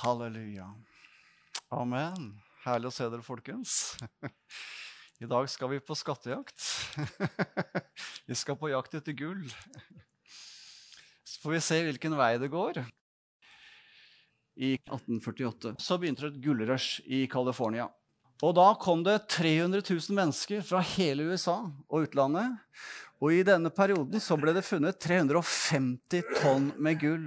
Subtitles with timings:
[0.00, 0.64] Halleluja.
[1.76, 2.30] Amen.
[2.64, 3.98] Herlig å se dere, folkens.
[5.20, 6.64] I dag skal vi på skattejakt.
[8.30, 9.42] Vi skal på jakt etter gull.
[11.26, 12.80] Så får vi se hvilken vei det går.
[14.56, 17.90] I 1848 så begynte det et gullrush i California.
[18.40, 21.58] Og da kom det 300 000 mennesker fra hele USA
[21.90, 22.56] og utlandet.
[23.20, 27.26] Og i denne perioden så ble det funnet 350 tonn med gull.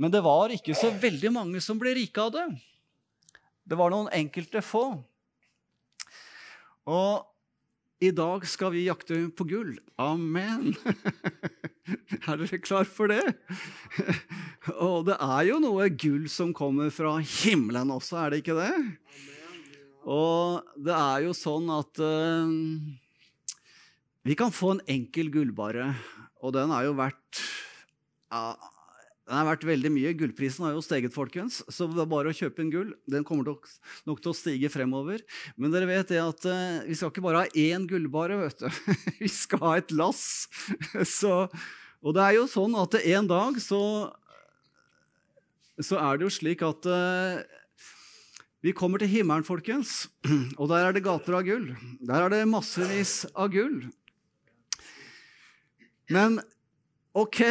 [0.00, 2.46] Men det var ikke så veldig mange som ble rike av det.
[3.64, 4.86] Det var noen enkelte få.
[6.88, 9.76] Og i dag skal vi jakte på gull.
[10.00, 10.72] Amen!
[12.24, 13.20] Er dere klar for det?
[14.86, 18.72] Og det er jo noe gull som kommer fra himmelen også, er det ikke det?
[20.04, 22.44] Og det er jo sånn at uh,
[24.24, 25.92] vi kan få en enkel gullbarre,
[26.44, 27.42] og den er jo verdt
[28.34, 28.52] ja,
[29.24, 30.12] den er verdt veldig mye.
[30.20, 31.62] Gullprisen har jo steget, folkens.
[31.72, 32.90] Så det er bare å kjøpe en gull.
[33.08, 33.70] Den kommer nok,
[34.04, 35.22] nok til å stige fremover.
[35.56, 38.68] Men dere vet det at uh, vi skal ikke bare ha én gullbare, vet du.
[39.22, 40.44] vi skal ha et lass.
[41.16, 41.46] så,
[42.04, 43.80] og det er jo sånn at en dag så,
[45.80, 47.62] så er det jo slik at uh,
[48.64, 50.06] vi kommer til himmelen, folkens,
[50.60, 51.66] og der er det gater av gull.
[52.00, 53.82] Der er det massevis av gull.
[56.08, 56.38] Men
[57.12, 57.42] ok,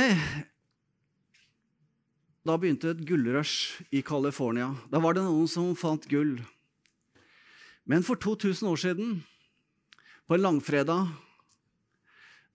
[2.49, 4.71] da begynte et gullrush i California.
[4.89, 6.39] Da var det noen som fant gull.
[7.85, 9.13] Men for 2000 år siden,
[10.25, 11.13] på en langfredag,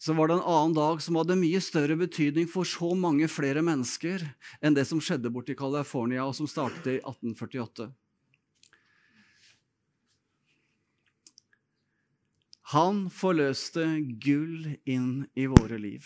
[0.02, 3.62] så var det en annen dag som hadde mye større betydning for så mange flere
[3.62, 4.26] mennesker
[4.58, 7.90] enn det som skjedde borte i California, og som startet i 1848.
[12.68, 13.84] Han forløste
[14.20, 16.04] gull inn i våre liv.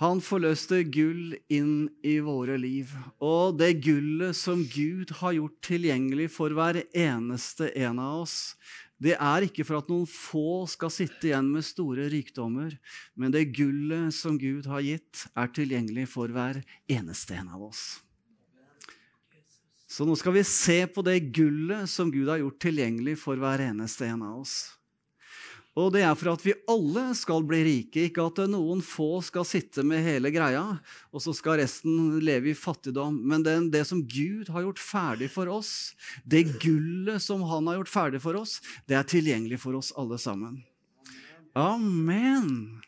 [0.00, 2.94] Han forløste gull inn i våre liv.
[3.20, 8.38] Og det gullet som Gud har gjort tilgjengelig for hver eneste en av oss,
[9.02, 12.72] det er ikke for at noen få skal sitte igjen med store rikdommer,
[13.18, 17.84] men det gullet som Gud har gitt, er tilgjengelig for hver eneste en av oss.
[19.92, 23.60] Så nå skal vi se på det gullet som Gud har gjort tilgjengelig for hver
[23.60, 24.54] eneste en av oss.
[25.76, 29.44] Og det er for at vi alle skal bli rike, ikke at noen få skal
[29.48, 30.62] sitte med hele greia,
[31.12, 33.18] og så skal resten leve i fattigdom.
[33.28, 35.92] Men det, det, som Gud har gjort ferdig for oss,
[36.24, 38.58] det gullet som han har gjort ferdig for oss,
[38.88, 40.60] det er tilgjengelig for oss alle sammen.
[41.56, 42.80] Amen.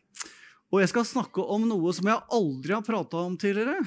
[0.74, 3.78] Og jeg skal snakke om noe som jeg aldri har prata om tidligere.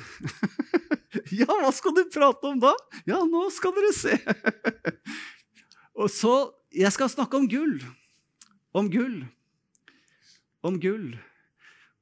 [1.42, 2.72] ja, hva skal du prate om da?
[3.09, 4.16] Ja, nå skal dere se.
[6.02, 6.36] og så,
[6.72, 7.80] Jeg skal snakke om gull
[8.78, 9.25] om gull.
[10.62, 11.16] Om gull.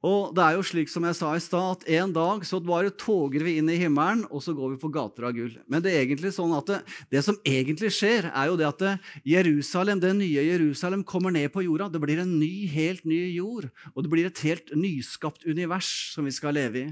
[0.06, 2.92] Og det er jo slik som jeg sa i stad, at en dag så bare
[2.94, 5.56] toger vi inn i himmelen, og så går vi på gater av gull.
[5.66, 6.78] Men det, er egentlig sånn at det,
[7.10, 8.84] det som egentlig skjer, er jo det at
[9.26, 11.90] Jerusalem, det nye Jerusalem kommer ned på jorda.
[11.90, 13.66] Det blir en ny, helt ny jord.
[13.94, 16.86] Og det blir et helt nyskapt univers som vi skal leve i.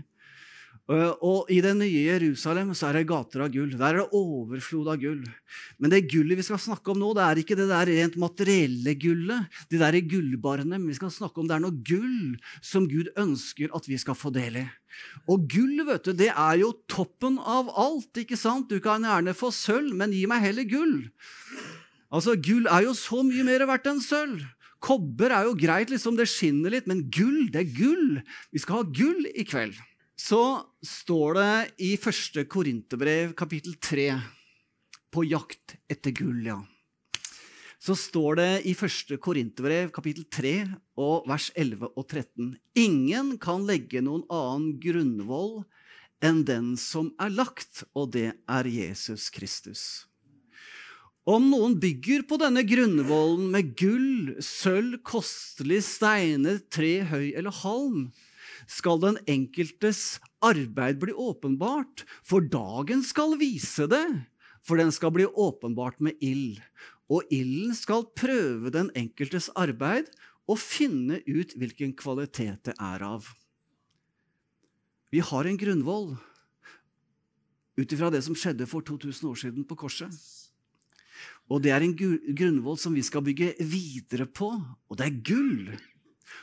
[0.84, 3.70] Eh, og i det nye Jerusalem så er det gater av gull.
[3.72, 5.22] Der er det overflod av gull.
[5.80, 8.92] Men det gullet vi skal snakke om nå, det er ikke det der rent materielle
[9.00, 13.08] gullet, de der gullbarene, men vi skal snakke om det er noe gull som Gud
[13.20, 14.66] ønsker at vi skal få del i.
[15.24, 18.68] Og gull, vet du, det er jo toppen av alt, ikke sant?
[18.68, 20.98] Du kan gjerne få sølv, men gi meg heller gull.
[22.14, 24.44] Altså, Gull er jo så mye mer verdt enn sølv.
[24.84, 28.20] Kobber er jo greit, liksom, det skinner litt, men gull, det er gull.
[28.52, 29.80] Vi skal ha gull i kveld
[30.14, 34.06] så står det i første Korinterbrev, kapittel 3,
[35.10, 36.60] på jakt etter gull, ja.
[37.84, 40.54] Så står det i første Korinterbrev, kapittel 3,
[40.96, 45.64] og vers 11 og 13.: Ingen kan legge noen annen grunnvoll
[46.24, 50.06] enn den som er lagt, og det er Jesus Kristus.
[51.28, 58.10] Om noen bygger på denne grunnvollen med gull, sølv, kostelige steiner, tre, høy eller halm,
[58.70, 64.06] skal den enkeltes arbeid bli åpenbart, for dagen skal vise det,
[64.64, 66.60] for den skal bli åpenbart med ild.
[67.12, 70.08] Og ilden skal prøve den enkeltes arbeid
[70.48, 73.28] og finne ut hvilken kvalitet det er av.
[75.12, 76.14] Vi har en grunnvoll
[77.78, 80.14] ut ifra det som skjedde for 2000 år siden på korset.
[81.52, 85.74] Og det er en grunnvoll som vi skal bygge videre på, og det er gull.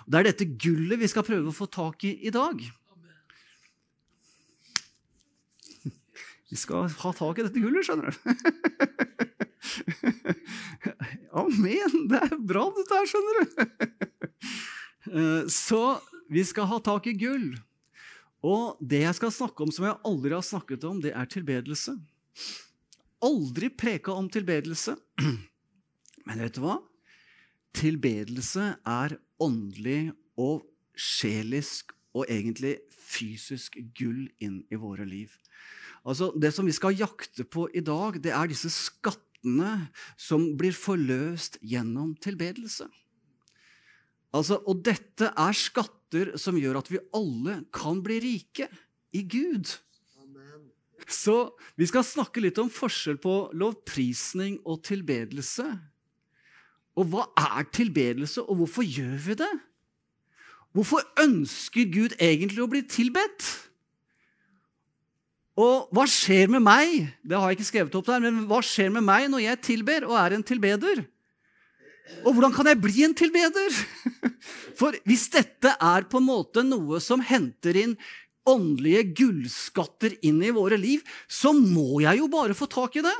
[0.05, 2.55] Og Det er dette gullet vi skal prøve å få tak i i dag.
[6.51, 8.15] Vi skal ha tak i dette gullet, skjønner du.
[11.41, 11.91] Amen!
[12.11, 13.45] Det er bra, dette her, skjønner du.
[15.11, 15.99] Eh, så
[16.31, 17.59] vi skal ha tak i gull.
[18.43, 21.95] Og det jeg skal snakke om som jeg aldri har snakket om, det er tilbedelse.
[23.21, 24.95] Aldri preka om tilbedelse.
[26.27, 26.79] Men vet du hva?
[27.77, 30.63] Tilbedelse er åndelig og
[30.97, 35.31] sjelisk og egentlig fysisk gull inn i våre liv.
[36.05, 40.73] Altså, Det som vi skal jakte på i dag, det er disse skattene som blir
[40.73, 42.87] forløst gjennom tilbedelse.
[44.33, 48.67] Altså, og dette er skatter som gjør at vi alle kan bli rike
[49.13, 49.67] i Gud.
[51.11, 55.67] Så vi skal snakke litt om forskjell på lovprisning og tilbedelse.
[57.01, 59.51] Og hva er tilbedelse, og hvorfor gjør vi det?
[60.75, 63.47] Hvorfor ønsker Gud egentlig å bli tilbedt?
[65.59, 68.93] Og hva skjer med meg det har jeg ikke skrevet opp der, men hva skjer
[68.93, 71.03] med meg når jeg tilber og er en tilbeder?
[72.23, 73.75] Og hvordan kan jeg bli en tilbeder?
[74.79, 77.97] For hvis dette er på en måte noe som henter inn
[78.47, 83.17] åndelige gullskatter inn i våre liv, så må jeg jo bare få tak i det.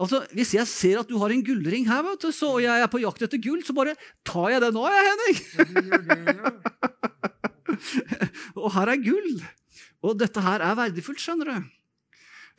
[0.00, 2.82] Altså, Hvis jeg ser at du har en gullring her, vet du, så, og jeg
[2.82, 5.36] er på jakt etter gull, så bare tar jeg den nå, jeg, Henning.
[8.62, 9.34] og her er gull.
[10.00, 11.68] Og dette her er verdifullt, skjønner du.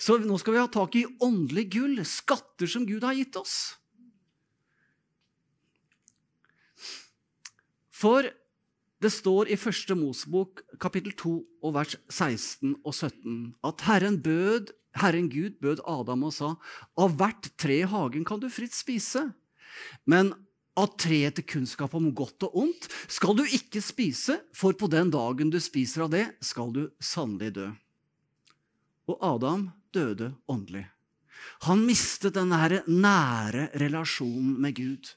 [0.02, 3.56] Så nå skal vi ha tak i åndelig gull, skatter som Gud har gitt oss.
[8.02, 8.30] For
[9.02, 11.34] det står i første Mosebok kapittel 2
[11.66, 16.54] og vers 16 og 17 at Herren, bød, Herren Gud bød Adam og sa,
[17.00, 19.30] av hvert tre i hagen kan du fritt spise,
[20.10, 20.34] men
[20.80, 25.12] av treet til kunnskap om godt og ondt skal du ikke spise, for på den
[25.14, 27.68] dagen du spiser av det, skal du sannelig dø.
[29.12, 30.86] Og Adam døde åndelig.
[31.66, 35.10] Han mistet den nære relasjonen med Gud.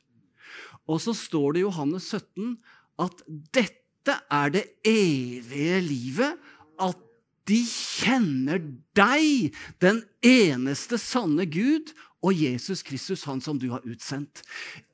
[0.88, 2.56] Og så står det i Johannes 17
[3.04, 3.24] at
[3.54, 6.40] dette er det evige livet,
[6.80, 7.03] at
[7.48, 8.62] de kjenner
[8.96, 9.54] deg,
[9.84, 11.92] den eneste sanne Gud,
[12.24, 14.40] og Jesus Kristus, han som du har utsendt.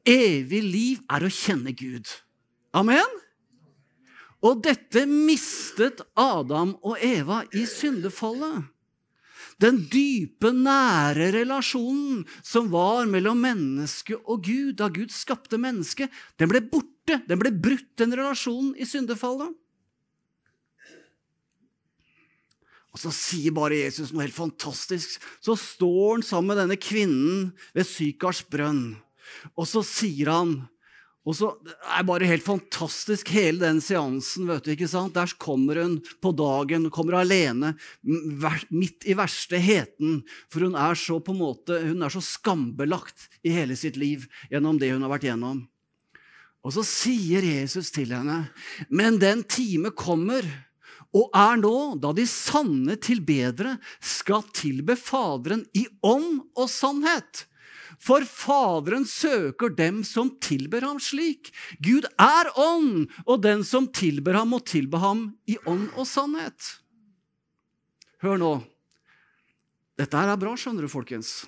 [0.02, 2.10] Evig liv er å kjenne Gud.
[2.74, 3.18] Amen?
[4.42, 8.66] Og dette mistet Adam og Eva i syndefallet.
[9.60, 16.08] Den dype, nære relasjonen som var mellom menneske og Gud da Gud skapte mennesket,
[16.40, 17.20] den ble borte.
[17.28, 19.52] Den ble brutt, den relasjonen, i syndefallet.
[22.90, 25.20] Og så sier bare Jesus noe helt fantastisk.
[25.42, 28.98] Så står han sammen med denne kvinnen ved Sykars brønn.
[29.54, 30.56] Og så sier han
[31.28, 34.46] og så Det er bare helt fantastisk, hele den seansen.
[34.48, 35.14] vet du, ikke sant?
[35.14, 37.74] Der kommer hun på dagen, kommer alene,
[38.70, 40.22] midt i verste heten.
[40.48, 44.26] For hun er så på en måte, hun er så skambelagt i hele sitt liv
[44.50, 45.66] gjennom det hun har vært gjennom.
[46.64, 48.50] Og så sier Jesus til henne,
[48.88, 50.44] men den time kommer
[51.16, 57.46] og er nå, da de sanne tilbedere skal tilbe Faderen i ånd og sannhet.
[58.00, 61.50] For Faderen søker dem som tilber ham slik.
[61.82, 66.76] Gud er ånd, og den som tilber ham, må tilbe ham i ånd og sannhet.
[68.24, 68.52] Hør nå.
[70.00, 71.42] Dette er bra, skjønner du, folkens.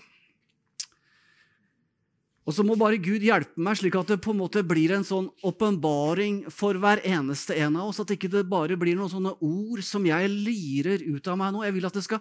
[2.42, 5.06] Og så må bare Gud hjelpe meg, slik at det på en måte blir en
[5.06, 8.00] sånn åpenbaring for hver eneste en av oss.
[8.02, 11.62] At ikke det bare blir noen sånne ord som jeg lirer ut av meg nå.
[11.68, 12.18] Jeg vil at det skal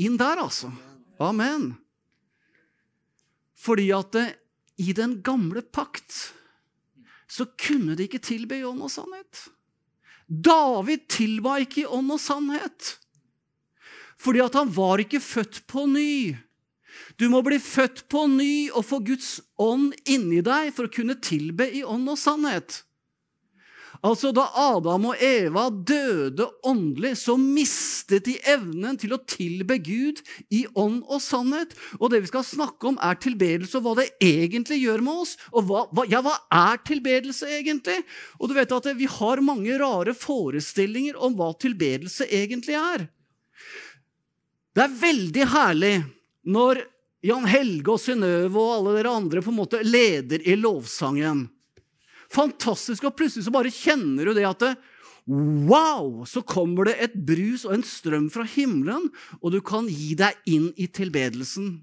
[0.00, 0.72] inn der, altså.
[1.20, 1.74] Amen.
[3.58, 4.26] Fordi at det,
[4.80, 6.14] i den gamle pakt
[7.28, 9.48] så kunne de ikke tilbe i ånd og sannhet.
[10.28, 12.94] David tilba ikke i ånd og sannhet.
[14.18, 16.36] Fordi at han var ikke født på ny.
[17.18, 21.18] Du må bli født på ny og få Guds ånd inni deg for å kunne
[21.22, 22.82] tilbe i ånd og sannhet.
[24.04, 30.20] Altså, Da Adam og Eva døde åndelig, så mistet de evnen til å tilbe Gud
[30.54, 31.74] i ånd og sannhet.
[31.98, 35.34] Og det vi skal snakke om, er tilbedelse og hva det egentlig gjør med oss.
[35.50, 37.98] Og hva, hva, ja, hva er tilbedelse egentlig?
[38.38, 43.08] Og du vet at Vi har mange rare forestillinger om hva tilbedelse egentlig er.
[44.74, 45.94] Det er veldig herlig
[46.48, 46.82] når
[47.24, 51.48] Jan Helge og Synnøve og alle dere andre på en måte leder i lovsangen.
[52.32, 54.76] Fantastisk, og plutselig så bare kjenner du det at det,
[55.28, 56.22] Wow!
[56.24, 59.10] Så kommer det et brus og en strøm fra himmelen,
[59.42, 61.74] og du kan gi deg inn i tilbedelsen.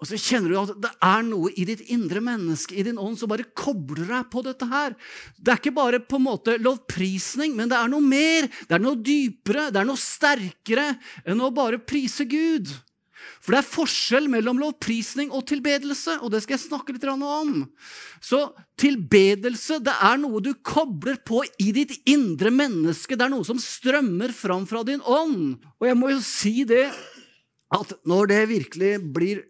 [0.00, 3.18] Og så kjenner du at det er noe i ditt indre menneske, i din ånd,
[3.20, 4.96] som bare kobler deg på dette her.
[5.36, 8.48] Det er ikke bare på en måte lovprisning, men det er noe mer.
[8.64, 10.90] Det er noe dypere, det er noe sterkere
[11.28, 12.72] enn å bare prise Gud.
[13.44, 17.66] For det er forskjell mellom lovprisning og tilbedelse, og det skal jeg snakke litt om.
[18.24, 18.40] Så
[18.80, 23.16] tilbedelse det er noe du kobler på i ditt indre menneske.
[23.16, 25.60] Det er noe som strømmer fram fra din ånd.
[25.80, 26.88] Og jeg må jo si det
[27.74, 29.44] at når det virkelig blir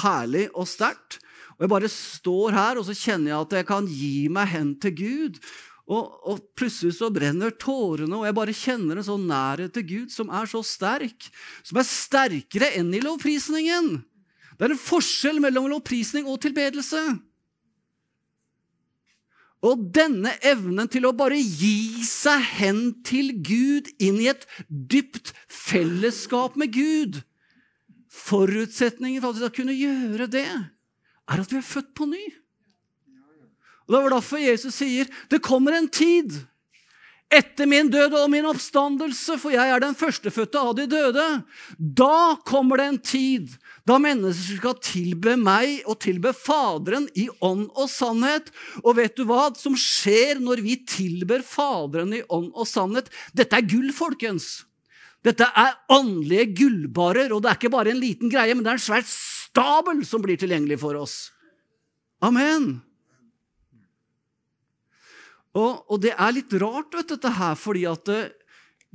[0.00, 1.20] herlig og sterkt,
[1.58, 4.68] og jeg bare står her og så kjenner jeg at jeg kan gi meg hen
[4.78, 5.40] til Gud
[5.88, 10.12] og, og, plutselig så brenner tårene, og jeg bare kjenner en sånn nærhet til Gud
[10.12, 11.30] som er så sterk.
[11.64, 13.94] Som er sterkere enn i lovprisningen.
[14.58, 17.00] Det er en forskjell mellom lovprisning og tilbedelse.
[19.64, 25.32] Og denne evnen til å bare gi seg hen til Gud, inn i et dypt
[25.50, 27.22] fellesskap med Gud
[28.18, 32.22] Forutsetningen for at vi skal kunne gjøre det, er at vi er født på ny.
[33.88, 36.36] Og Det var derfor Jesus sier det kommer en tid
[37.28, 41.26] etter min død og min oppstandelse, for jeg er den førstefødte av de døde.
[41.76, 43.50] Da kommer det en tid
[43.88, 48.48] da mennesker skal tilbe meg og tilbe Faderen i ånd og sannhet.
[48.80, 53.12] Og vet du hva som skjer når vi tilber Faderen i ånd og sannhet?
[53.36, 54.66] Dette er gull, folkens.
[55.24, 58.80] Dette er åndelige gullbarer, og det er ikke bare en liten greie, men det er
[58.80, 61.16] en svært stabel som blir tilgjengelig for oss.
[62.24, 62.78] Amen.
[65.56, 68.20] Og, og, det er litt rart, vet du, dette her, fordi at det,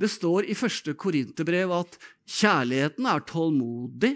[0.00, 1.98] det står i første Korinterbrev at
[2.30, 4.14] kjærligheten er tålmodig,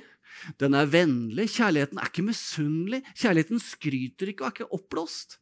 [0.63, 5.39] den er vennlig, kjærligheten er ikke misunnelig, kjærligheten skryter ikke og er ikke oppblåst.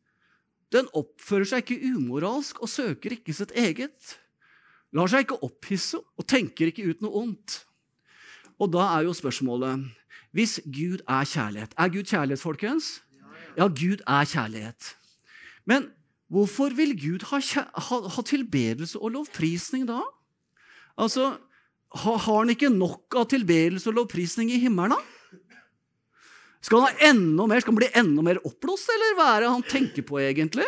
[0.72, 4.16] Den oppfører seg ikke umoralsk og søker ikke sitt eget.
[4.96, 7.60] Lar seg ikke opphisse og tenker ikke ut noe ondt.
[8.56, 9.84] Og da er jo spørsmålet
[10.32, 13.02] Hvis Gud er kjærlighet Er Gud kjærlighet, folkens?
[13.56, 14.96] Ja, Gud er kjærlighet.
[15.68, 15.90] Men
[16.32, 20.00] Hvorfor vil Gud ha, ha, ha tilbedelse og lovprisning da?
[20.98, 21.36] Altså,
[21.94, 25.02] ha, Har han ikke nok av tilbedelse og lovprisning i himmelen, da?
[26.66, 29.52] Skal han ha enda mer, skal han bli enda mer oppblåst, eller hva er det
[29.52, 30.66] han tenker på egentlig?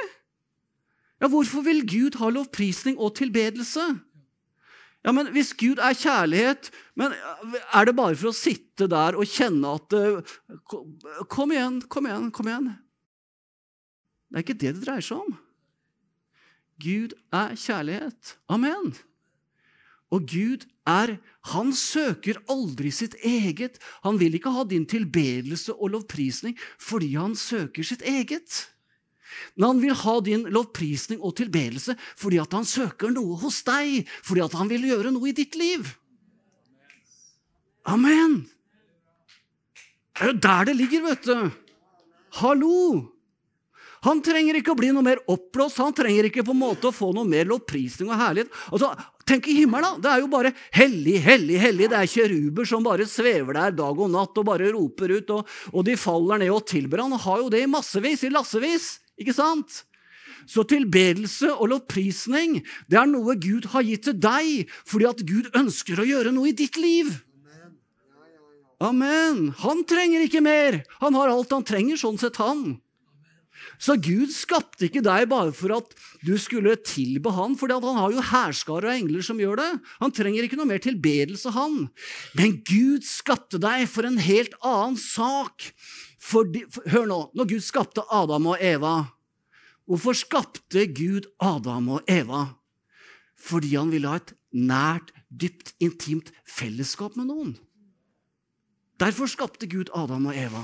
[1.19, 3.89] Ja, Hvorfor vil Gud ha lovprisning og tilbedelse?
[5.03, 7.15] Ja, men Hvis Gud er kjærlighet, men
[7.75, 9.99] er det bare for å sitte der og kjenne at
[11.33, 12.71] Kom igjen, kom igjen, kom igjen.
[14.29, 15.37] Det er ikke det det dreier seg om.
[16.83, 18.37] Gud er kjærlighet.
[18.49, 18.95] Amen.
[20.11, 21.19] Og Gud er
[21.53, 23.79] Han søker aldri sitt eget.
[24.05, 28.69] Han vil ikke ha din tilbedelse og lovprisning fordi han søker sitt eget.
[29.57, 34.09] Men han vil ha din lovprisning og tilbedelse fordi at han søker noe hos deg,
[34.25, 35.89] fordi at han vil gjøre noe i ditt liv.
[37.89, 38.43] Amen!
[40.19, 41.51] Det er jo der det ligger, vet du.
[42.41, 43.18] Hallo!
[44.07, 46.95] Han trenger ikke å bli noe mer oppblåst, han trenger ikke på en måte å
[46.95, 48.53] få noe mer lovprisning og herlighet.
[48.71, 48.93] Altså,
[49.27, 50.05] tenk i himmelen, da!
[50.05, 51.91] Det er jo bare hellig, hellig, hellig.
[51.91, 55.59] Det er kjeruber som bare svever der dag og natt og bare roper ut, og,
[55.73, 57.19] og de faller ned og tilber han.
[57.19, 58.97] har jo det i massevis, i lassevis.
[59.19, 59.83] Ikke sant?
[60.49, 65.51] Så tilbedelse og lovprisning det er noe Gud har gitt til deg fordi at Gud
[65.59, 67.11] ønsker å gjøre noe i ditt liv.
[68.79, 69.49] Amen.
[69.59, 70.85] Han trenger ikke mer.
[71.03, 72.79] Han har alt han trenger, sånn sett, han.
[73.79, 75.93] Så Gud skapte ikke deg bare for at
[76.27, 79.69] du skulle tilbe han, for han har jo hærskarer av engler som gjør det.
[80.03, 81.87] Han trenger ikke noe mer tilbedelse, han.
[82.39, 85.71] Men Gud skapte deg for en helt annen sak.
[86.19, 86.49] For,
[86.91, 88.97] hør nå, når Gud skapte Adam og Eva
[89.89, 92.43] Hvorfor skapte Gud Adam og Eva?
[93.41, 97.55] Fordi han ville ha et nært, dypt, intimt fellesskap med noen.
[99.01, 100.61] Derfor skapte Gud Adam og Eva.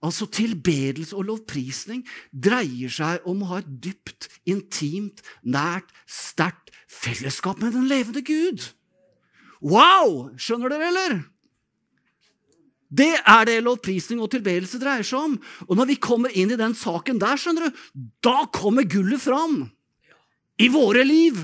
[0.00, 7.60] Altså tilbedelse og lovprisning dreier seg om å ha et dypt, intimt, nært, sterkt fellesskap
[7.60, 8.64] med den levende Gud.
[9.60, 10.30] Wow!
[10.40, 11.20] Skjønner dere, eller?
[12.90, 15.36] Det er det lovprisning og tilbedelse dreier seg om.
[15.68, 17.84] Og når vi kommer inn i den saken der, skjønner du,
[18.24, 19.62] da kommer gullet fram.
[20.60, 21.38] I våre liv.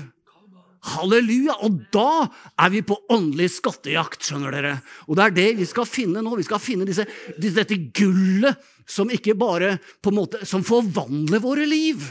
[0.85, 1.57] Halleluja!
[1.65, 2.27] Og da
[2.61, 4.73] er vi på åndelig skattejakt, skjønner dere.
[5.07, 6.35] Og det er det vi skal finne nå.
[6.37, 7.07] Vi skal finne disse,
[7.37, 12.05] dette gullet som ikke bare på en måte, som forvandler våre liv.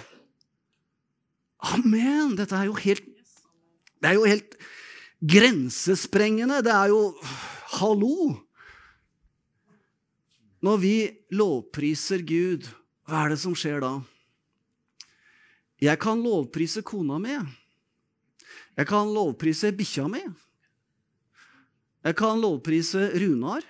[1.72, 2.34] Amen!
[2.38, 3.06] Dette er jo helt
[3.96, 4.58] Det er jo helt
[5.24, 6.60] grensesprengende.
[6.62, 7.14] Det er jo
[7.78, 8.42] Hallo!
[10.66, 10.96] Når vi
[11.36, 12.66] lovpriser Gud,
[13.06, 13.92] hva er det som skjer da?
[15.82, 17.36] Jeg kan lovprise kona mi.
[18.76, 20.22] Jeg kan lovprise bikkja mi.
[22.04, 23.64] Jeg kan lovprise Runar.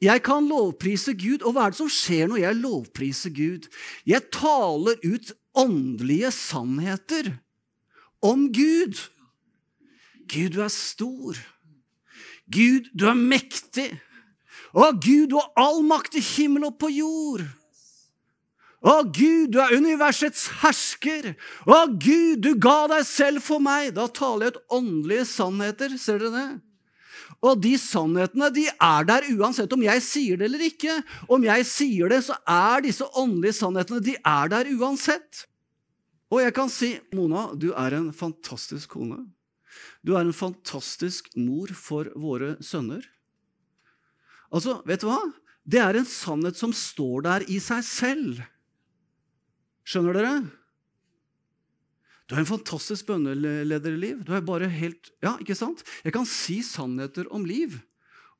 [0.00, 1.44] Jeg kan lovprise Gud.
[1.44, 3.70] Og hva er det som skjer når jeg lovpriser Gud?
[4.08, 7.32] Jeg taler ut åndelige sannheter
[8.22, 9.00] om Gud.
[10.30, 11.40] Gud, du er stor.
[12.50, 13.90] Gud, du er mektig.
[14.70, 17.42] Å, Gud, du har all makt i himmel og på jord.
[18.80, 21.34] Å, Gud, du er universets hersker.
[21.68, 23.92] Å, Gud, du ga deg selv for meg.
[23.96, 25.96] Da taler jeg ut åndelige sannheter.
[26.00, 26.48] Ser dere det?
[27.44, 30.98] Og de sannhetene de er der uansett om jeg sier det eller ikke.
[31.32, 35.44] Om jeg sier det, så er disse åndelige sannhetene de er der uansett.
[36.30, 39.22] Og jeg kan si, Mona, du er en fantastisk kone.
[40.04, 43.04] Du er en fantastisk mor for våre sønner.
[44.50, 45.20] Altså, vet du hva?
[45.68, 48.40] Det er en sannhet som står der i seg selv.
[49.90, 50.34] Skjønner dere?
[52.30, 54.20] Du har en fantastisk bønneleder, Liv.
[54.22, 55.82] Du er bare helt Ja, ikke sant?
[56.06, 57.80] Jeg kan si sannheter om Liv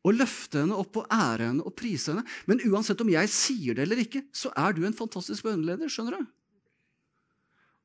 [0.07, 2.23] og løfte henne opp og ære henne og prise henne.
[2.49, 5.90] Men uansett om jeg sier det eller ikke, så er du en fantastisk bønneleder.
[5.92, 6.28] Skjønner du?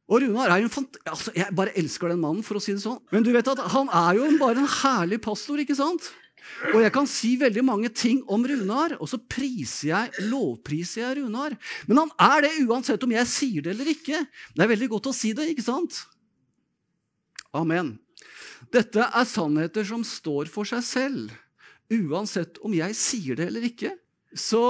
[0.06, 2.76] Og Runar er jo en fant altså, Jeg bare elsker den mannen, for å si
[2.76, 3.02] det sånn.
[3.12, 6.12] Men du vet at han er jo bare en herlig pastor, ikke sant?
[6.72, 11.18] Og jeg kan si veldig mange ting om Runar, og så priser jeg, lovpriser jeg
[11.20, 11.56] Runar.
[11.90, 14.22] Men han er det uansett om jeg sier det eller ikke.
[14.56, 16.04] Det er veldig godt å si det, ikke sant?
[17.56, 17.96] Amen.
[18.74, 21.36] Dette er sannheter som står for seg selv,
[21.92, 23.94] uansett om jeg sier det eller ikke.
[24.36, 24.64] Så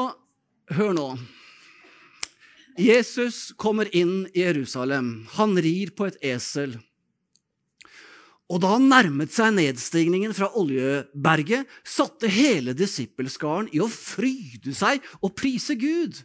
[0.75, 1.07] hør nå.
[2.75, 5.27] Jesus kommer inn i Jerusalem.
[5.37, 6.75] Han rir på et esel.
[8.51, 15.01] Og da han nærmet seg nedstigningen fra Oljeberget, satte hele disippelskaren i å fryde seg
[15.21, 16.19] og prise Gud,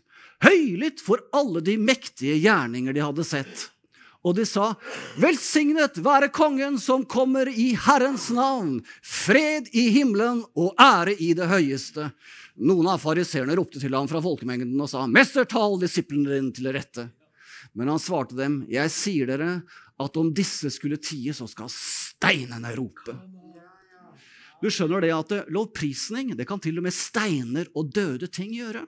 [0.44, 3.70] høylytt for alle de mektige gjerninger de hadde sett.
[4.20, 4.74] Og de sa,
[5.20, 11.48] Velsignet være Kongen som kommer i Herrens navn, fred i himmelen og ære i det
[11.48, 12.10] høyeste.
[12.60, 16.68] Noen av fariseerne ropte til ham fra folkemengden og sa, Mester, tal disiplene dine til
[16.76, 17.08] rette.
[17.72, 19.62] Men han svarte dem, Jeg sier dere
[20.00, 21.72] at om disse skulle tie, så skal
[22.20, 23.16] steinene rope.
[24.60, 28.84] Du skjønner det at lovprisning det kan til og med steiner og døde ting gjøre.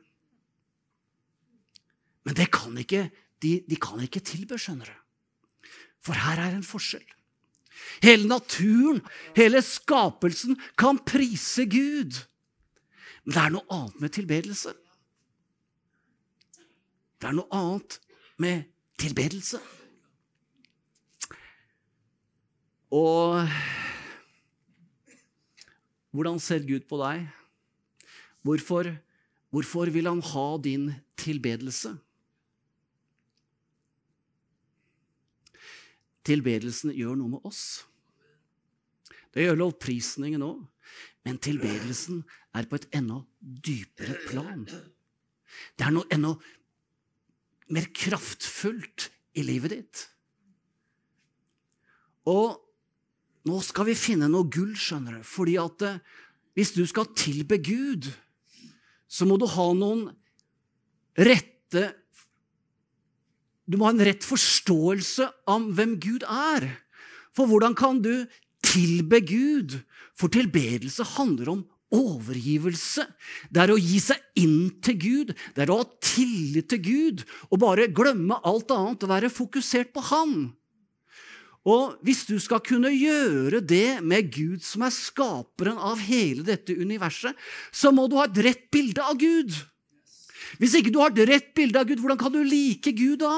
[2.29, 3.07] Men det kan ikke,
[3.43, 4.99] de, de kan ikke tilbe, skjønner du.
[6.05, 7.09] For her er en forskjell.
[8.03, 9.01] Hele naturen,
[9.35, 12.21] hele skapelsen, kan prise Gud.
[13.25, 14.75] Men det er noe annet med tilbedelse.
[17.23, 17.99] Det er noe annet
[18.43, 18.69] med
[19.01, 19.63] tilbedelse.
[22.93, 23.49] Og
[26.13, 27.25] hvordan ser Gud på deg?
[28.45, 28.91] Hvorfor,
[29.55, 31.95] hvorfor vil han ha din tilbedelse?
[36.23, 37.83] Tilbedelsen gjør noe med oss.
[39.33, 40.61] Det gjør lovprisningen òg.
[41.25, 42.21] Men tilbedelsen
[42.59, 44.67] er på et enda dypere plan.
[44.67, 46.35] Det er noe enda
[47.73, 50.03] mer kraftfullt i livet ditt.
[52.29, 52.62] Og
[53.49, 55.27] nå skal vi finne noe gull, skjønner du.
[55.27, 55.99] Fordi at eh,
[56.59, 58.11] hvis du skal tilbe Gud,
[59.11, 60.07] så må du ha noen
[61.19, 61.91] rette
[63.69, 66.67] Du må ha en rett forståelse av hvem Gud er.
[67.33, 68.27] For hvordan kan du
[68.67, 69.79] tilbe Gud?
[70.19, 73.07] For tilbedelse handler om overgivelse.
[73.53, 75.33] Det er å gi seg inn til Gud.
[75.55, 79.93] Det er å ha tillit til Gud og bare glemme alt annet og være fokusert
[79.95, 80.53] på Han.
[81.69, 86.75] Og hvis du skal kunne gjøre det med Gud, som er skaperen av hele dette
[86.75, 87.39] universet,
[87.71, 89.55] så må du ha et rett bilde av Gud.
[90.59, 93.31] Hvis ikke du har et rett bilde av Gud, hvordan kan du like Gud da?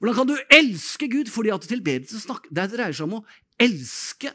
[0.00, 1.30] Hvordan kan du elske Gud?
[1.30, 3.26] Fordi at tilbedelse det dreier seg om å
[3.62, 4.32] elske.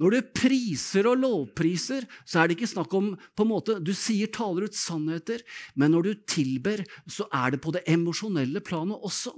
[0.00, 3.94] Når du priser og lovpriser, så er det ikke snakk om på en måte, Du
[3.96, 5.40] sier, taler ut sannheter,
[5.74, 9.32] men når du tilber, så er det på det emosjonelle planet også.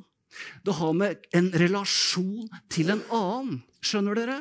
[0.64, 3.60] Det har med en relasjon til en annen.
[3.84, 4.38] Skjønner dere?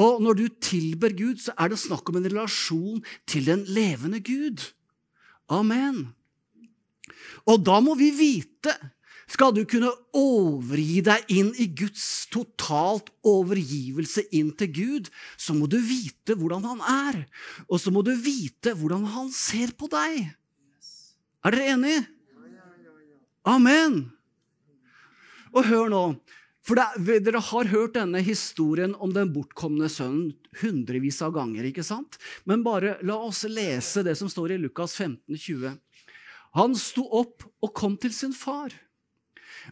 [0.00, 4.22] Og når du tilber Gud, så er det snakk om en relasjon til den levende
[4.24, 4.64] Gud.
[5.52, 6.14] Amen.
[7.44, 8.74] Og da må vi vite
[9.32, 15.08] skal du kunne overgi deg inn i Guds totalt overgivelse inn til Gud,
[15.40, 17.20] så må du vite hvordan han er.
[17.68, 20.26] Og så må du vite hvordan han ser på deg.
[21.42, 22.02] Er dere enige?
[23.48, 24.12] Amen.
[25.52, 26.04] Og hør nå.
[26.62, 31.66] For det, Dere har hørt denne historien om den bortkomne sønnen hundrevis av ganger.
[31.66, 32.20] ikke sant?
[32.46, 35.74] Men bare la oss lese det som står i Lukas 15, 20.
[36.54, 38.70] Han sto opp og kom til sin far.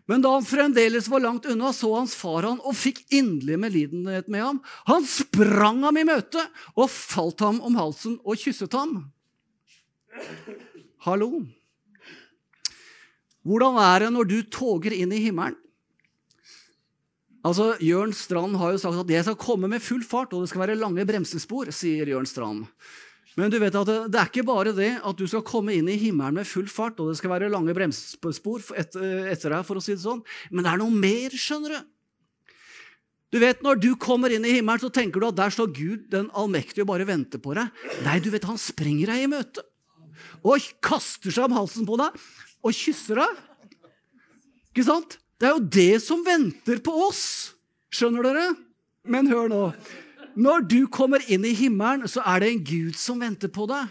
[0.07, 4.29] Men da han fremdeles var langt unna, så hans far han og fikk inderlig medlidenhet
[4.31, 4.61] med ham.
[4.91, 6.43] Han sprang ham i møte
[6.75, 9.11] og falt ham om halsen og kysset ham.
[11.07, 11.45] Hallo?
[13.47, 15.59] Hvordan er det når du toger inn i himmelen?
[17.41, 20.51] Altså, Jørn Strand har jo sagt at 'jeg skal komme med full fart', og det
[20.51, 22.67] skal være lange bremsespor, sier Jørn Strand.
[23.39, 25.89] Men du vet at det, det, er ikke bare det at du skal komme inn
[25.89, 29.79] i himmelen med full fart, og det skal være lange bremsespor etter, etter deg, for
[29.79, 31.81] å si det sånn, men det er noe mer, skjønner du.
[33.31, 36.11] Du vet, Når du kommer inn i himmelen, så tenker du at der står Gud
[36.11, 37.71] den allmektige og bare venter på deg.
[38.03, 39.63] Nei, du vet, han springer deg i møte
[40.45, 42.17] og kaster seg om halsen på deg
[42.67, 43.39] og kysser deg.
[44.75, 45.17] Ikke sant?
[45.41, 47.23] Det er jo det som venter på oss.
[47.89, 48.51] Skjønner dere?
[49.09, 49.63] Men hør nå.
[50.37, 53.89] Når du kommer inn i himmelen, så er det en Gud som venter på deg.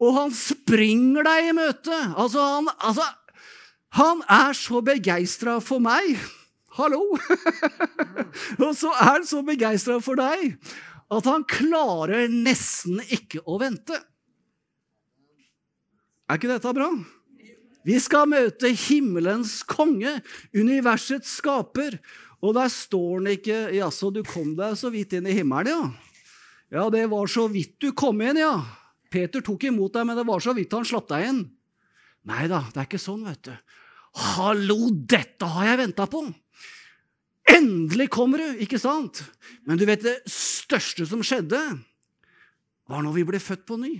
[0.00, 2.00] Og han springer deg i møte.
[2.16, 3.04] Altså, han, altså,
[4.00, 6.16] han er så begeistra for meg.
[6.76, 7.02] Hallo!
[8.64, 10.56] og så er han så begeistra for deg
[11.06, 14.00] at han klarer nesten ikke å vente.
[16.26, 16.90] Er ikke dette bra?
[17.86, 20.16] Vi skal møte himmelens konge,
[20.56, 22.00] universets skaper.
[22.42, 25.92] Og der står han ikke 'Jaså, du kom deg så vidt inn i himmelen', ja.
[26.70, 28.58] Ja, det var så vidt du kom inn, ja.
[29.10, 31.44] Peter tok imot deg, men det var så vidt han slapp deg inn.
[32.26, 33.54] Nei da, det er ikke sånn, vet du.
[34.34, 36.24] Hallo, dette har jeg venta på!
[37.46, 39.22] Endelig kommer du, ikke sant?
[39.62, 41.60] Men du vet, det største som skjedde,
[42.90, 43.92] var når vi ble født på ny.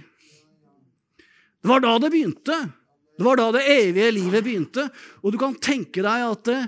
[1.62, 2.58] Det var da det begynte.
[3.16, 4.88] Det var da det evige livet begynte.
[5.24, 6.58] Og du kan tenke deg at det,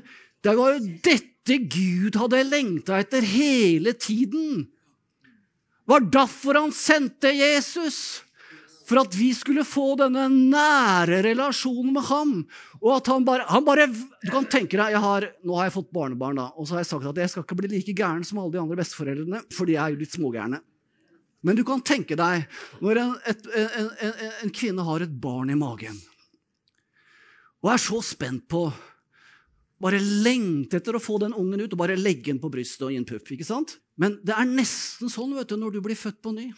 [0.45, 4.67] det var jo dette Gud hadde lengta etter hele tiden.
[4.69, 8.25] Det var derfor han sendte Jesus.
[8.89, 12.35] For at vi skulle få denne nære relasjonen med ham.
[12.81, 15.93] Og at han bare, han bare Du kan tenke deg, har, Nå har jeg fått
[15.93, 18.41] barnebarn, da, og så har jeg sagt at jeg skal ikke bli like gæren som
[18.41, 20.63] alle de andre besteforeldrene, for de er jo litt smågærne.
[21.45, 22.49] Men du kan tenke deg
[22.83, 24.15] når en, et, en, en,
[24.47, 26.01] en kvinne har et barn i magen
[27.65, 28.69] og er så spent på
[29.83, 32.93] bare lengter etter å få den ungen ut og bare legge den på brystet og
[32.93, 33.31] gi en puff.
[33.31, 33.77] ikke sant?
[33.99, 36.49] Men det er nesten sånn vet du, når du blir født på ny.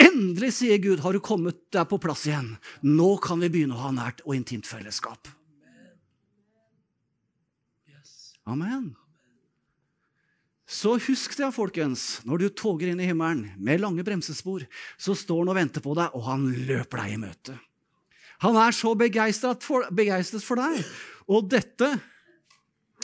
[0.00, 2.56] Endelig, sier Gud, har du kommet deg på plass igjen.
[2.82, 5.30] Nå kan vi begynne å ha nært og intimt fellesskap.
[8.44, 8.92] Amen.
[10.68, 12.20] Så husk det, folkens.
[12.26, 14.66] Når du toger inn i himmelen med lange bremsespor,
[14.98, 17.56] så står han og venter på deg, og han løper deg i møte.
[18.42, 20.82] Han er så begeistret for, begeistret for deg.
[21.30, 21.94] Og dette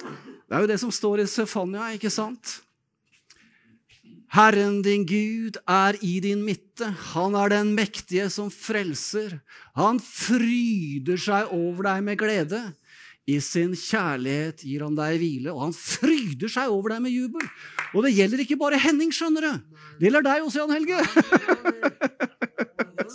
[0.00, 2.58] Det er jo det som står i Sefania, ikke sant?
[4.30, 6.86] Herren din Gud er i din midte.
[7.14, 9.40] Han er den mektige som frelser.
[9.74, 12.60] Han fryder seg over deg med glede.
[13.30, 17.44] I sin kjærlighet gir han deg hvile, og han fryder seg over deg med jubel.
[17.94, 19.52] Og det gjelder ikke bare Henning, skjønner du.
[19.98, 20.98] Det gjelder deg også, Jan Helge.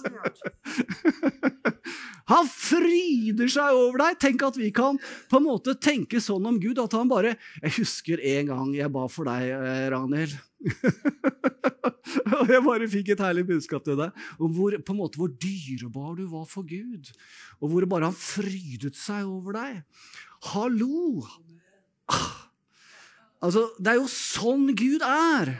[2.32, 4.18] Han fryder seg over deg.
[4.22, 4.98] Tenk at vi kan
[5.30, 8.90] på en måte tenke sånn om Gud at han bare Jeg husker en gang jeg
[8.94, 9.52] ba for deg,
[9.94, 10.34] Ranhild.
[12.40, 15.30] Og jeg bare fikk et herlig budskap til deg om hvor, på en måte hvor
[15.30, 17.12] dyrebar du var for Gud.
[17.62, 19.84] Og hvor bare han frydet seg over deg.
[20.50, 21.22] Hallo!
[22.10, 22.50] Ah.
[23.46, 25.54] Altså, det er jo sånn Gud er.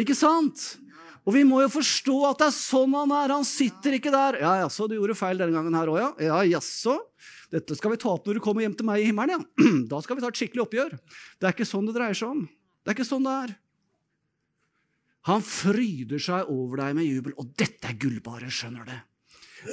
[0.00, 0.76] Ikke sant?
[1.22, 3.34] Og vi må jo forstå at det er sånn han er.
[3.36, 4.40] Han sitter ikke der.
[4.42, 6.08] Ja, jaså, du gjorde feil denne gangen her òg, ja?
[6.26, 6.96] Ja, jaså?
[7.52, 9.68] Dette skal vi ta opp når du kommer hjem til meg i himmelen, ja.
[9.92, 10.96] Da skal vi ta et skikkelig oppgjør.
[11.38, 12.42] Det er ikke sånn det dreier seg om.
[12.82, 13.54] Det er ikke sånn det er.
[15.30, 18.94] Han fryder seg over deg med jubel, og dette er gullbare, skjønner du.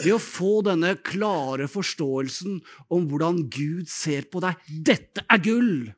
[0.03, 2.59] Ved å få denne klare forståelsen
[2.93, 4.59] om hvordan Gud ser på deg.
[4.69, 5.89] Dette er gull!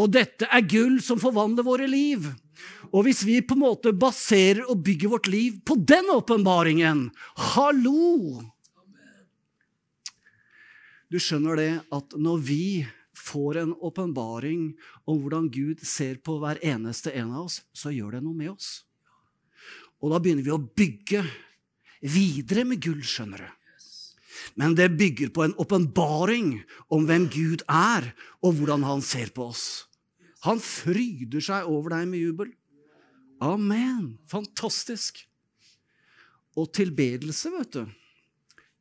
[0.00, 2.24] Og dette er gull som forvandler våre liv.
[2.90, 7.08] Og hvis vi på en måte baserer og bygger vårt liv på den åpenbaringen
[7.54, 8.40] Hallo!
[11.10, 12.64] Du skjønner det at når vi
[13.18, 14.70] får en åpenbaring
[15.10, 18.52] om hvordan Gud ser på hver eneste en av oss, så gjør det noe med
[18.52, 18.84] oss.
[20.00, 21.24] Og da begynner vi å bygge
[22.00, 23.50] videre med gull, skjønner du.
[24.56, 26.54] Men det bygger på en åpenbaring
[26.88, 29.89] om hvem Gud er, og hvordan han ser på oss.
[30.46, 32.52] Han fryder seg over deg med jubel.
[33.44, 34.18] Amen.
[34.30, 35.20] Fantastisk.
[36.58, 37.84] Og tilbedelse, vet du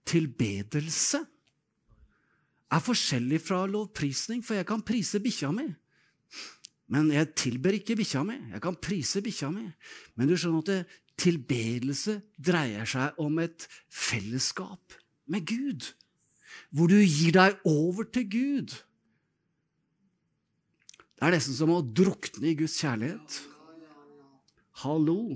[0.10, 1.20] Tilbedelse
[2.70, 5.68] er forskjellig fra lovprisning, for jeg kan prise bikkja mi.
[6.90, 8.38] Men jeg tilber ikke bikkja mi.
[8.54, 9.68] Jeg kan prise bikkja mi.
[10.18, 14.96] Men du skjønner at det, tilbedelse dreier seg om et fellesskap
[15.30, 15.90] med Gud.
[16.74, 18.76] Hvor du gir deg over til Gud.
[21.20, 23.42] Det er nesten som å drukne i Guds kjærlighet.
[24.86, 25.36] Hallo.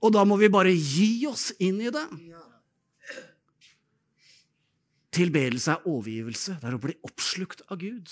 [0.00, 2.06] Og da må vi bare gi oss inn i det.
[5.12, 6.56] Tilbedelse er overgivelse.
[6.62, 8.08] Det er å bli oppslukt av Gud.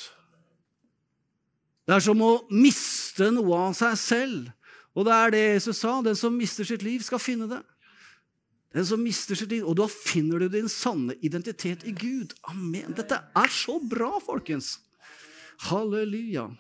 [1.87, 4.53] Det er som å miste noe av seg selv.
[4.97, 5.95] Og det er det Jesus sa.
[6.05, 7.63] Den som mister sitt liv, skal finne det.
[8.77, 12.35] Den som mister sitt liv, Og da finner du din sanne identitet i Gud.
[12.51, 12.93] Amen.
[12.93, 14.81] Dette er så bra, folkens.
[15.71, 16.51] Halleluja.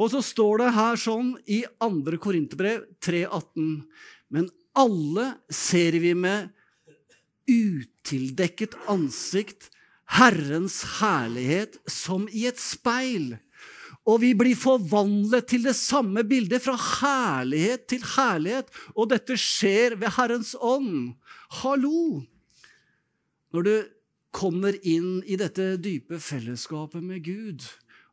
[0.00, 2.16] Og så står det her sånn i 2.
[2.22, 3.82] Korinterbrev 3,18.:
[4.32, 6.50] Men alle ser vi med
[7.50, 9.68] utildekket ansikt
[10.12, 13.34] Herrens herlighet som i et speil.
[14.08, 18.72] Og vi blir forvandlet til det samme bildet, fra herlighet til herlighet.
[18.96, 21.14] Og dette skjer ved Herrens ånd.
[21.62, 22.24] Hallo!
[23.52, 23.74] Når du
[24.32, 27.62] kommer inn i dette dype fellesskapet med Gud,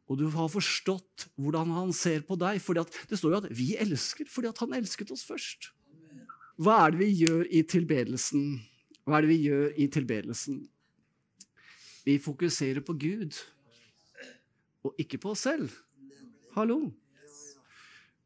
[0.10, 3.76] og du har forstått hvordan han ser på deg for Det står jo at vi
[3.78, 5.70] elsker fordi han elsket oss først.
[6.60, 8.58] Hva er det vi gjør i tilbedelsen?
[9.06, 10.64] Hva er det vi gjør i tilbedelsen?
[12.08, 13.38] Vi fokuserer på Gud
[14.84, 15.70] og ikke på oss selv.
[16.56, 16.90] Hallo?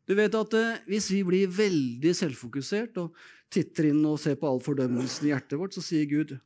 [0.07, 3.15] Du vet at eh, Hvis vi blir veldig selvfokusert og
[3.53, 6.37] titter inn og ser på all fordømmelsen i hjertet vårt, så sier Gud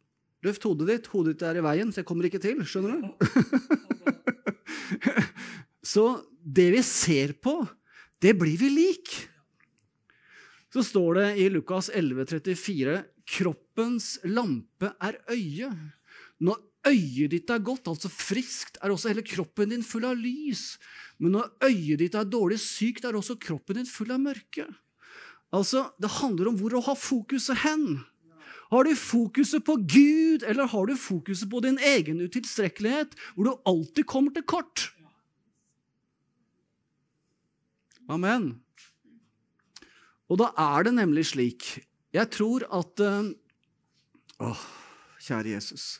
[0.46, 1.08] Løft hodet ditt.
[1.10, 2.60] Hodet ditt er i veien, så jeg kommer ikke til.
[2.62, 3.10] Skjønner du?
[5.88, 6.06] så
[6.44, 7.62] det vi ser på,
[8.20, 9.14] det blir vi lik.
[10.74, 15.78] Så står det i Lukas 11,34.: kroppens lampe er øyet.
[16.44, 20.78] Når øyet ditt er godt, altså friskt, er også hele kroppen din full av lys.
[21.20, 24.68] Men når øyet ditt er dårlig sykt, er også kroppen din full av mørke.
[25.54, 28.04] Altså, Det handler om hvor å ha fokuset hen.
[28.70, 33.54] Har du fokuset på Gud, eller har du fokuset på din egen utilstrekkelighet, hvor du
[33.66, 34.92] alltid kommer til kort?
[38.08, 38.52] Amen.
[40.28, 41.68] Og da er det nemlig slik
[42.16, 43.32] Jeg tror at uh,
[44.48, 44.64] Åh,
[45.24, 46.00] kjære Jesus.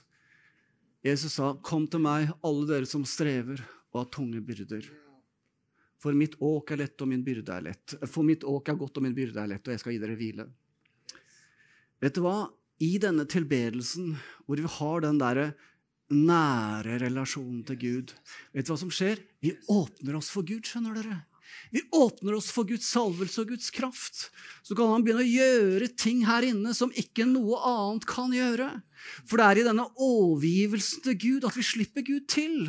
[1.04, 3.62] Jesus sa, 'Kom til meg, alle dere som strever
[3.94, 4.90] og har tunge byrder.'
[5.98, 7.96] For mitt åk er lett, og min byrde er lett.
[8.06, 10.18] For mitt åk er godt, og min byrde er lett, og jeg skal gi dere
[10.20, 10.46] hvile.
[12.04, 12.52] Vet du hva?
[12.86, 14.12] I denne tilbedelsen,
[14.46, 15.48] hvor vi har den derre
[16.14, 18.14] nære relasjonen til Gud,
[18.54, 19.24] vet du hva som skjer?
[19.42, 21.18] Vi åpner oss for Gud, skjønner dere.
[21.72, 24.28] Vi åpner oss for Guds salvelse og Guds kraft.
[24.64, 28.70] Så kan han begynne å gjøre ting her inne som ikke noe annet kan gjøre.
[29.28, 32.68] For det er i denne overgivelsen til Gud at vi slipper Gud til.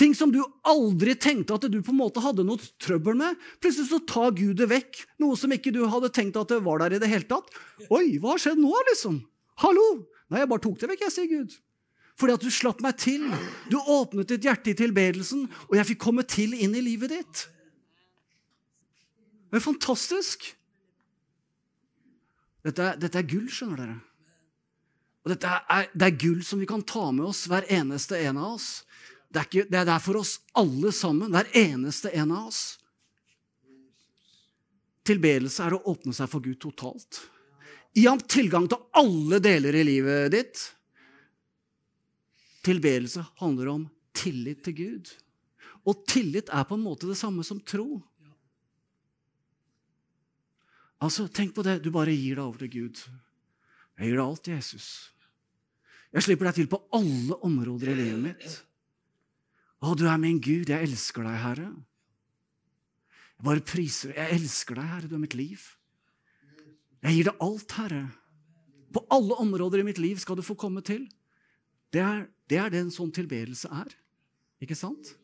[0.00, 3.40] Ting som du aldri tenkte at du på en måte hadde noe trøbbel med.
[3.60, 5.02] Plutselig så tar Gud det vekk.
[5.20, 7.50] Noe som ikke du hadde tenkt at det var der i det hele tatt.
[7.92, 9.20] Oi, hva har skjedd nå, liksom?
[9.60, 9.90] Hallo!
[10.30, 11.58] Nei, jeg bare tok det vekk, jeg, sier Gud.
[12.20, 13.24] Fordi at du slapp meg til.
[13.72, 17.46] Du åpnet ditt hjerte i tilbedelsen, og jeg fikk komme til inn i livet ditt.
[19.50, 20.44] Det er fantastisk.
[22.66, 23.96] Dette, dette er gull, skjønner dere.
[25.24, 28.40] Og dette er, det er gull som vi kan ta med oss, hver eneste en
[28.40, 28.68] av oss.
[29.30, 32.62] Det er, ikke, det er der for oss alle sammen, hver eneste en av oss.
[35.06, 37.22] Tilbedelse er å åpne seg for Gud totalt.
[37.96, 40.62] Gi ham tilgang til alle deler i livet ditt.
[42.66, 45.12] Tilbedelse handler om tillit til Gud.
[45.88, 48.02] Og tillit er på en måte det samme som tro.
[51.00, 51.80] Altså, Tenk på det.
[51.84, 53.00] Du bare gir deg over til Gud.
[53.96, 54.88] Jeg gir deg alt, Jesus.
[56.10, 58.56] Jeg slipper deg til på alle områder i livet mitt.
[59.80, 60.68] Å, du er min Gud.
[60.68, 61.68] Jeg elsker deg, Herre.
[63.40, 65.08] Jeg bare priser Jeg elsker deg, Herre.
[65.08, 65.62] Du er mitt liv.
[67.00, 68.02] Jeg gir deg alt, Herre.
[68.92, 71.06] På alle områder i mitt liv skal du få komme til.
[71.94, 73.92] Det er, det er det en sånn tilbedelse er.
[74.60, 75.14] Ikke sant?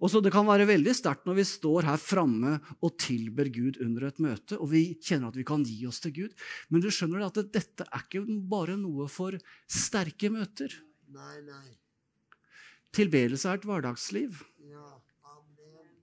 [0.00, 3.80] Og så Det kan være veldig sterkt når vi står her framme og tilber Gud
[3.84, 6.36] under et møte, og vi kjenner at vi kan gi oss til Gud.
[6.68, 9.36] Men du skjønner at dette er ikke bare noe for
[9.68, 10.72] sterke møter.
[11.12, 11.68] Nei, nei.
[12.96, 14.42] Tilbedelse er et hverdagsliv.
[14.68, 14.88] Ja,
[15.28, 15.94] amen.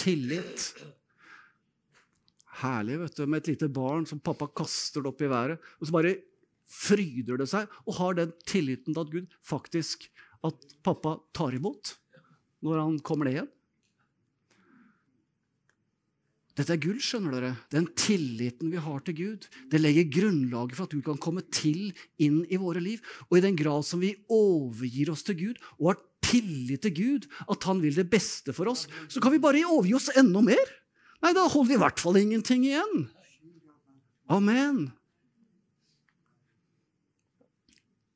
[0.00, 0.72] Tillit.
[2.62, 5.60] Herlig vet du, med et lite barn som pappa kaster det opp i været.
[5.80, 6.16] og så bare
[6.72, 10.08] fryder det seg og har den tilliten til at Gud faktisk
[10.42, 11.96] At pappa tar imot
[12.66, 13.50] når han kommer ned igjen.
[16.58, 17.50] Dette er gull, skjønner dere.
[17.72, 21.94] Den tilliten vi har til Gud, det legger grunnlaget for at Gud kan komme til
[22.20, 23.00] inn i våre liv.
[23.30, 27.28] Og i den grad som vi overgir oss til Gud og har tillit til Gud,
[27.50, 30.74] at han vil det beste for oss, så kan vi bare overgi oss enda mer.
[31.22, 33.06] Nei, da holder vi i hvert fall ingenting igjen.
[34.32, 34.90] Amen.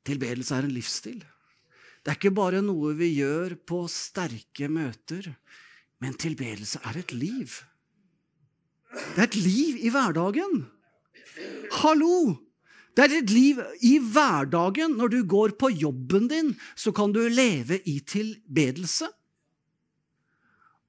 [0.07, 1.19] Tilbedelse er en livsstil.
[2.03, 5.27] Det er ikke bare noe vi gjør på sterke møter,
[5.99, 7.57] men tilbedelse er et liv.
[8.93, 10.61] Det er et liv i hverdagen.
[11.81, 12.37] Hallo!
[12.97, 14.95] Det er et liv i hverdagen.
[14.97, 19.11] Når du går på jobben din, så kan du leve i tilbedelse.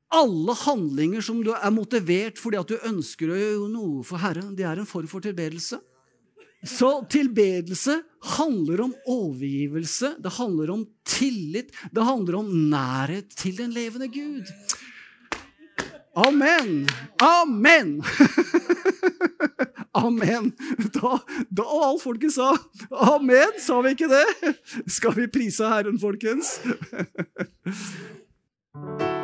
[0.08, 4.54] Alle handlinger som du er motivert fordi at du ønsker å gjøre noe for Herren,
[4.56, 5.82] det er en form for tilbedelse.
[6.68, 8.02] Så tilbedelse
[8.36, 14.52] handler om overgivelse, det handler om tillit, det handler om nærhet til den levende Gud.
[16.16, 16.88] Amen!
[17.22, 18.02] Amen!
[19.98, 20.52] Amen.
[20.94, 21.18] Da,
[21.50, 22.52] da alt folket sa
[22.90, 24.54] amen, sa vi ikke det?
[24.86, 26.60] Skal vi prise Herren, folkens?